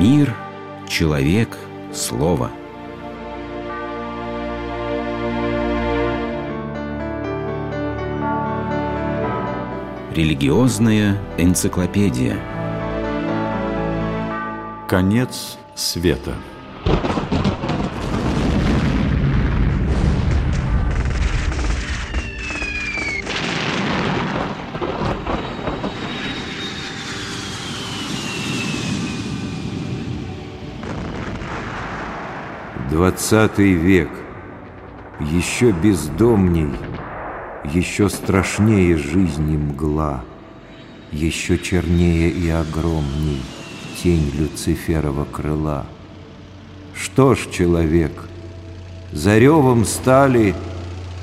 [0.00, 0.32] Мир,
[0.88, 1.58] человек,
[1.92, 2.52] слово.
[10.14, 12.36] Религиозная энциклопедия.
[14.86, 16.34] Конец света.
[32.90, 34.08] Двадцатый век.
[35.20, 36.72] Еще бездомней,
[37.64, 40.24] еще страшнее жизни мгла,
[41.12, 43.42] еще чернее и огромней
[44.02, 45.84] тень Люциферова крыла.
[46.94, 48.12] Что ж, человек,
[49.12, 50.54] за ревом стали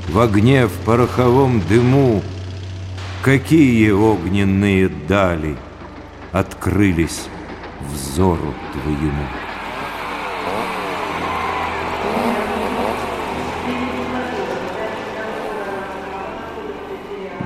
[0.08, 2.22] в огне, в пороховом дыму,
[3.24, 5.58] какие огненные дали
[6.32, 7.24] открылись
[7.92, 9.26] взору твоему.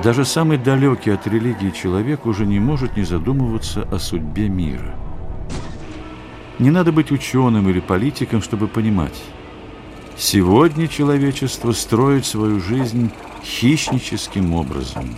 [0.02, 4.94] Даже самый далекий от религии человек уже не может не задумываться о судьбе мира.
[6.58, 9.22] Не надо быть ученым или политиком, чтобы понимать.
[10.16, 13.10] Сегодня человечество строит свою жизнь
[13.44, 15.16] хищническим образом,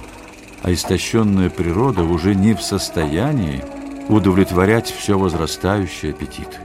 [0.65, 3.63] а истощенная природа уже не в состоянии
[4.09, 6.61] удовлетворять все возрастающий аппетит.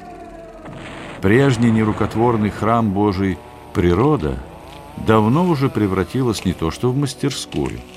[1.21, 3.37] Прежний нерукотворный храм Божий
[3.73, 4.39] природа
[5.05, 7.79] давно уже превратилась не то что в мастерскую–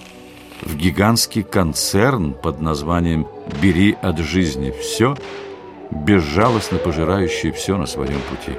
[0.63, 3.27] в гигантский концерн под названием
[3.63, 5.17] «Бери от жизни все»,
[5.91, 8.57] безжалостно пожирающий все на своем пути.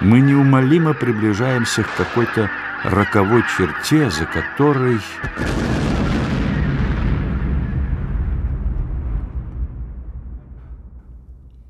[0.00, 2.50] Мы неумолимо приближаемся к какой-то
[2.84, 4.98] роковой черте, за которой...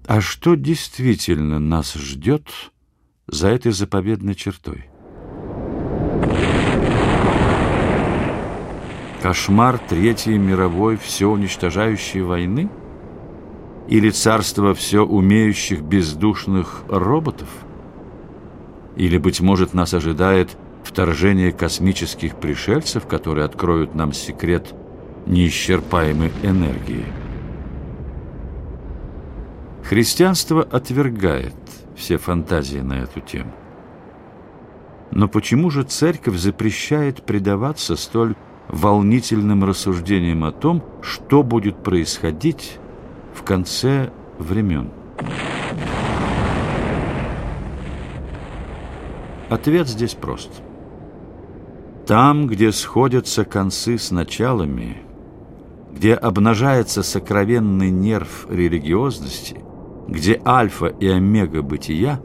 [0.06, 2.48] А что действительно нас ждет
[3.28, 4.90] за этой заповедной чертой?
[9.22, 12.70] Кошмар Третьей мировой все уничтожающей войны?
[13.86, 17.48] Или царство все умеющих бездушных роботов?
[18.96, 24.74] Или, быть может, нас ожидает вторжение космических пришельцев, которые откроют нам секрет
[25.26, 27.04] неисчерпаемой энергии?
[29.84, 31.54] Христианство отвергает
[31.94, 33.52] все фантазии на эту тему.
[35.10, 38.36] Но почему же церковь запрещает предаваться столь
[38.70, 42.78] волнительным рассуждением о том, что будет происходить
[43.34, 44.90] в конце времен.
[49.48, 50.62] Ответ здесь прост.
[52.06, 54.98] Там, где сходятся концы с началами,
[55.92, 59.60] где обнажается сокровенный нерв религиозности,
[60.06, 62.20] где альфа и омега бытия,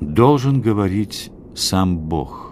[0.00, 2.48] должен говорить сам Бог–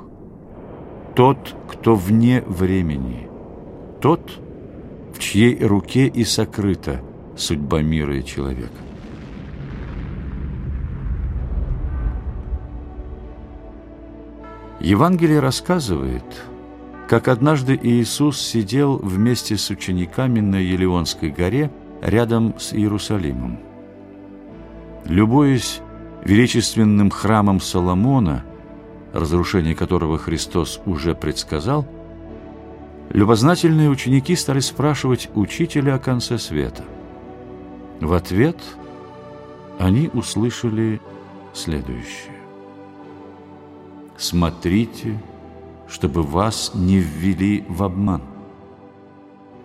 [1.18, 3.28] тот, кто вне времени,
[4.00, 4.38] тот,
[5.12, 7.00] в чьей руке и сокрыта
[7.36, 8.70] судьба мира и человека.
[14.78, 16.22] Евангелие рассказывает,
[17.08, 23.58] как однажды Иисус сидел вместе с учениками на Елеонской горе рядом с Иерусалимом.
[25.04, 25.80] Любуясь
[26.24, 28.44] величественным храмом Соломона–
[29.12, 31.86] разрушение которого Христос уже предсказал,
[33.10, 36.84] любознательные ученики стали спрашивать учителя о конце света.
[38.00, 38.58] В ответ
[39.78, 41.00] они услышали
[41.52, 42.34] следующее.
[44.16, 45.20] «Смотрите,
[45.88, 48.22] чтобы вас не ввели в обман.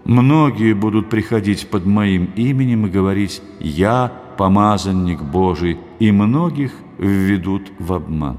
[0.06, 7.94] Многие будут приходить под моим именем и говорить «Я помазанник Божий», и многих введут в
[7.94, 8.38] обман.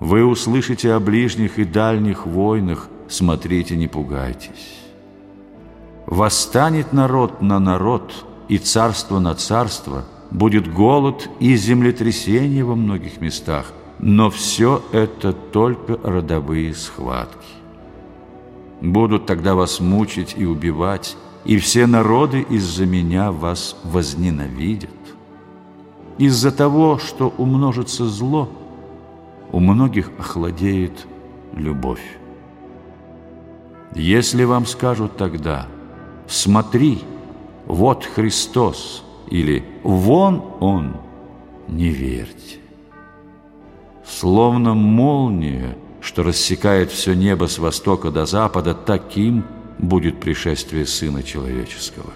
[0.00, 4.78] Вы услышите о ближних и дальних войнах, смотрите, не пугайтесь.
[6.06, 13.72] Восстанет народ на народ, и царство на царство, будет голод и землетрясение во многих местах,
[13.98, 17.48] но все это только родовые схватки.
[18.82, 21.16] Будут тогда вас мучить и убивать,
[21.46, 24.90] и все народы из-за меня вас возненавидят.
[26.18, 28.50] Из-за того, что умножится зло–
[29.52, 31.06] у многих охладеет
[31.54, 32.18] любовь.
[33.94, 35.66] Если вам скажут тогда
[36.26, 37.00] «Смотри,
[37.66, 40.96] вот Христос» или «Вон Он»,
[41.68, 42.58] не верьте.
[44.04, 49.44] Словно молния, что рассекает все небо с востока до запада, таким
[49.78, 52.12] будет пришествие Сына Человеческого.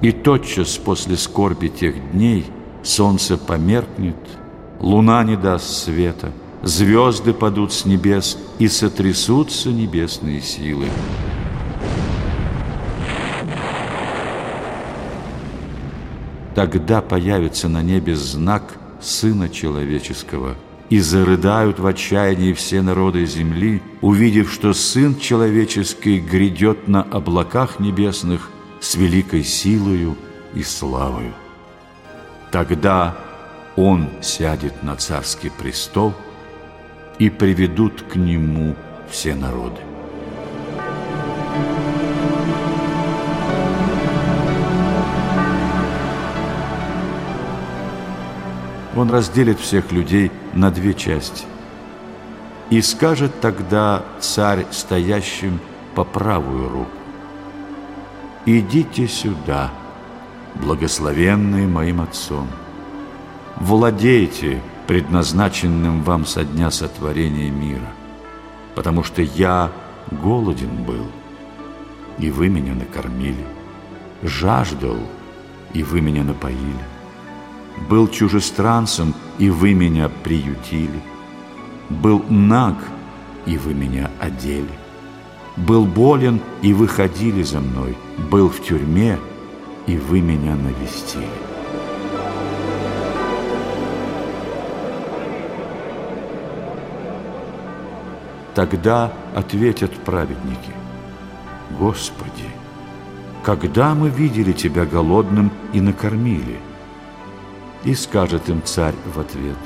[0.00, 2.46] И тотчас после скорби тех дней
[2.88, 4.16] солнце померкнет,
[4.80, 6.32] луна не даст света,
[6.62, 10.86] звезды падут с небес, и сотрясутся небесные силы.
[16.54, 20.56] Тогда появится на небе знак Сына Человеческого,
[20.90, 28.50] и зарыдают в отчаянии все народы земли, увидев, что Сын Человеческий грядет на облаках небесных
[28.80, 30.16] с великой силою
[30.54, 31.34] и славою.
[32.50, 33.14] Тогда
[33.76, 36.14] Он сядет на царский престол,
[37.18, 38.76] и приведут к Нему
[39.10, 39.80] все народы.
[48.96, 51.44] Он разделит всех людей на две части.
[52.70, 55.60] И скажет тогда царь стоящим
[55.94, 56.90] по правую руку,
[58.44, 59.70] «Идите сюда,
[60.60, 62.48] благословенные моим Отцом,
[63.56, 67.92] владейте предназначенным вам со дня сотворения мира,
[68.74, 69.70] потому что я
[70.10, 71.06] голоден был,
[72.18, 73.44] и вы меня накормили,
[74.22, 74.96] жаждал,
[75.74, 76.84] и вы меня напоили,
[77.88, 81.02] был чужестранцем, и вы меня приютили,
[81.90, 82.76] был наг,
[83.46, 84.78] и вы меня одели,
[85.56, 87.96] был болен, и вы ходили за мной,
[88.30, 89.18] был в тюрьме,
[89.88, 91.26] и вы меня навестили.
[98.54, 100.72] Тогда ответят праведники,
[101.76, 102.48] Господи,
[103.42, 106.60] когда мы видели Тебя голодным и накормили–
[107.84, 109.56] и скажет им царь в ответ,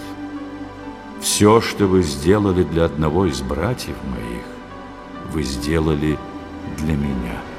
[1.21, 4.45] «Все, что вы сделали для одного из братьев моих,
[5.33, 6.19] вы сделали
[6.79, 7.52] для меня».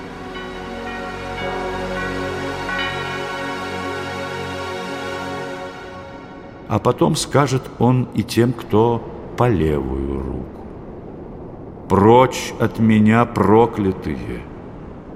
[6.68, 9.04] А потом скажет он и тем, кто
[9.38, 10.66] по левую руку.
[11.90, 14.42] «Прочь от меня, проклятые!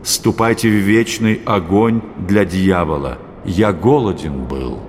[0.03, 3.17] Ступайте в вечный огонь для дьявола!
[3.45, 4.79] Я голоден был»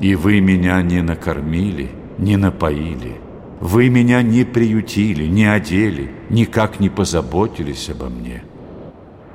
[0.00, 3.20] И вы меня не накормили, не напоили.
[3.60, 8.42] Вы меня не приютили, не одели, никак не позаботились обо мне.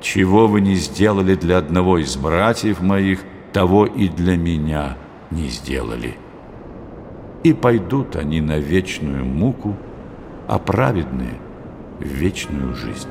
[0.00, 3.20] Чего вы не сделали для одного из братьев моих,
[3.52, 4.98] того и для меня
[5.30, 6.16] не сделали.
[7.46, 9.76] И пойдут они на вечную муку,
[10.48, 11.38] а праведные—
[12.00, 13.08] в вечную жизнь.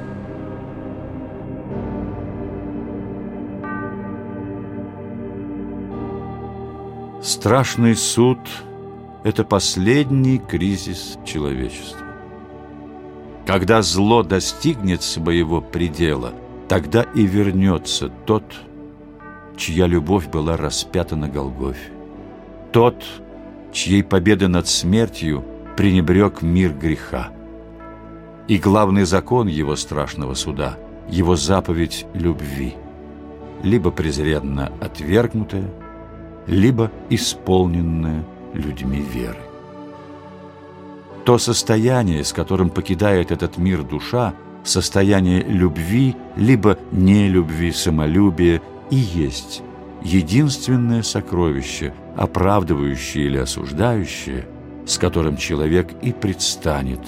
[7.21, 8.39] Страшный суд–
[9.23, 12.05] это последний кризис человечества.
[13.45, 16.33] Когда зло достигнет своего предела,
[16.67, 18.43] тогда и вернется тот,
[19.55, 21.89] чья любовь была распята на Голгофе.
[22.73, 23.01] Тот,
[23.75, 25.43] чьей победы над смертью
[25.75, 27.31] пренебрег мир греха.
[28.47, 30.77] И главный закон его страшного суда–
[31.09, 32.73] его заповедь любви,
[33.61, 35.69] либо презренно отвергнутая–
[36.47, 38.23] либо исполненное
[38.53, 39.43] людьми веры.
[41.25, 44.33] То состояние, с которым покидает этот мир душа,
[44.63, 49.63] состояние любви, либо нелюбви, самолюбия, и есть
[50.05, 54.47] единственное сокровище, оправдывающее или осуждающее,
[54.85, 57.01] с которым человек и предстанет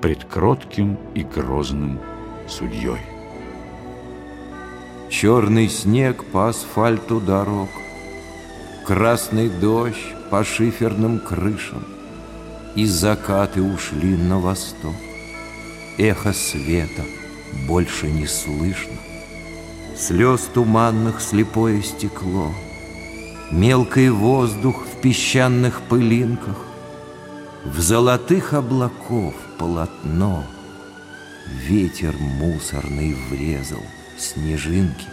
[0.00, 1.98] пред кротким и грозным
[2.46, 3.00] судьей.
[5.08, 7.68] Черный снег по асфальту дорог–
[8.90, 11.84] Красный дождь по шиферным крышам,
[12.74, 14.96] И закаты ушли на восток.
[15.96, 17.04] Эхо света
[17.68, 18.96] больше не слышно,
[19.96, 22.54] Слез туманных слепое стекло,
[23.50, 26.56] Мелкий воздух в песчаных пылинках,
[27.64, 30.44] В золотых облаков полотно.
[31.46, 33.82] Ветер мусорный врезал
[34.18, 35.06] снежинки,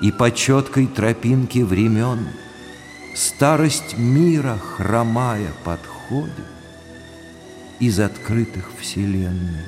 [0.00, 2.26] И по четкой тропинке времен—
[3.16, 6.44] Старость мира, хромая, подходит
[7.80, 9.64] Из открытых вселенной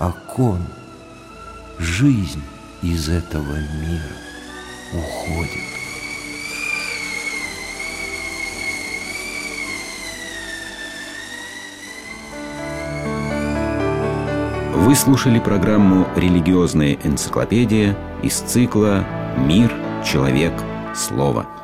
[0.00, 0.66] окон.
[1.78, 2.42] Жизнь
[2.82, 4.16] из этого мира
[4.94, 5.50] уходит.
[14.74, 19.04] Вы слушали программу «Религиозная энциклопедия» из цикла
[19.36, 19.72] «Мир,
[20.04, 20.52] человек,
[20.94, 21.59] слово».